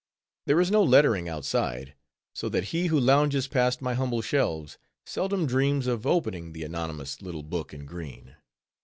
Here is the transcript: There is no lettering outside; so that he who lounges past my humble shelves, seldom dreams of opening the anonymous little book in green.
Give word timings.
There 0.47 0.59
is 0.59 0.71
no 0.71 0.81
lettering 0.81 1.29
outside; 1.29 1.93
so 2.33 2.49
that 2.49 2.69
he 2.73 2.87
who 2.87 2.99
lounges 2.99 3.47
past 3.47 3.83
my 3.83 3.93
humble 3.93 4.23
shelves, 4.23 4.79
seldom 5.05 5.45
dreams 5.45 5.85
of 5.85 6.07
opening 6.07 6.53
the 6.53 6.63
anonymous 6.63 7.21
little 7.21 7.43
book 7.43 7.71
in 7.71 7.85
green. 7.85 8.35